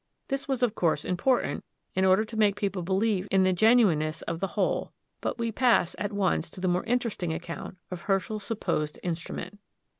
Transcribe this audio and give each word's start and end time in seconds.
This 0.29 0.47
was, 0.47 0.63
of 0.63 0.73
course, 0.73 1.05
important 1.05 1.63
in 1.93 2.05
order 2.05 2.25
to 2.25 2.35
make 2.35 2.55
people 2.55 2.81
believe 2.81 3.27
in 3.29 3.43
the 3.43 3.53
genuineness 3.53 4.23
of 4.23 4.39
the 4.39 4.47
whole; 4.57 4.91
but 5.21 5.37
we 5.37 5.51
pass 5.51 5.95
at 5.99 6.11
once 6.11 6.49
to 6.49 6.59
the 6.59 6.67
more 6.67 6.83
interesting 6.85 7.31
account 7.31 7.77
of 7.91 8.01
Herschel's 8.01 8.43
supposed 8.43 8.97
instrument. 9.03 9.59